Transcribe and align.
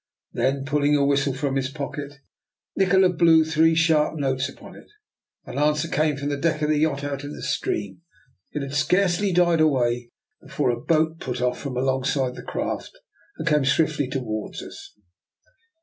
Then, 0.33 0.65
pulling 0.65 0.95
a 0.95 1.05
whistle 1.05 1.35
from 1.35 1.57
his 1.57 1.71
146 1.71 2.23
DR. 2.25 2.25
NIKOLA'S 2.75 3.13
EXPERIMENT. 3.13 3.19
pocket, 3.19 3.19
Nikola 3.19 3.19
blew 3.19 3.45
three 3.45 3.75
shiarp 3.75 4.17
notes 4.17 4.49
upon 4.49 4.75
it. 4.75 4.87
An 5.45 5.59
answer 5.59 5.87
came 5.87 6.17
from 6.17 6.29
the 6.29 6.37
deck 6.37 6.63
of 6.63 6.69
the 6.69 6.79
yacht 6.79 7.03
out 7.03 7.23
in 7.23 7.33
the 7.33 7.43
stream. 7.43 8.01
It 8.51 8.63
had 8.63 8.73
scarcely 8.73 9.31
died 9.31 9.61
away 9.61 10.09
before 10.41 10.71
a 10.71 10.79
boat 10.81 11.19
put 11.19 11.39
off 11.39 11.59
from 11.59 11.77
alongside 11.77 12.33
the 12.33 12.41
craft 12.41 12.97
and 13.37 13.47
came 13.47 13.63
swiftly 13.63 14.07
towards 14.09 14.63
us. 14.63 14.95